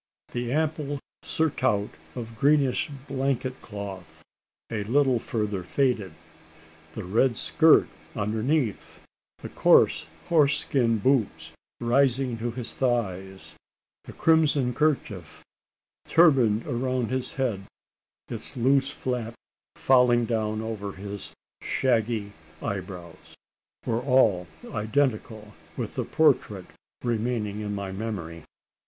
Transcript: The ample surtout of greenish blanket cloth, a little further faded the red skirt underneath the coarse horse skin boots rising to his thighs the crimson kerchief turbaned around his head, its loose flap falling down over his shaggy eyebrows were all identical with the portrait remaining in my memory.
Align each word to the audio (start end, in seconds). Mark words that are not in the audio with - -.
The 0.31 0.51
ample 0.51 0.97
surtout 1.21 1.91
of 2.15 2.35
greenish 2.35 2.89
blanket 3.07 3.61
cloth, 3.61 4.23
a 4.71 4.83
little 4.85 5.19
further 5.19 5.61
faded 5.61 6.13
the 6.93 7.03
red 7.03 7.37
skirt 7.37 7.87
underneath 8.15 8.99
the 9.37 9.49
coarse 9.49 10.07
horse 10.27 10.57
skin 10.57 10.97
boots 10.97 11.51
rising 11.79 12.39
to 12.39 12.49
his 12.49 12.73
thighs 12.73 13.55
the 14.05 14.13
crimson 14.13 14.73
kerchief 14.73 15.43
turbaned 16.07 16.65
around 16.65 17.11
his 17.11 17.33
head, 17.33 17.67
its 18.27 18.57
loose 18.57 18.89
flap 18.89 19.35
falling 19.75 20.25
down 20.25 20.61
over 20.63 20.93
his 20.93 21.31
shaggy 21.61 22.33
eyebrows 22.59 23.35
were 23.85 24.01
all 24.01 24.47
identical 24.71 25.53
with 25.77 25.93
the 25.93 26.05
portrait 26.05 26.65
remaining 27.03 27.59
in 27.59 27.75
my 27.75 27.91
memory. 27.91 28.43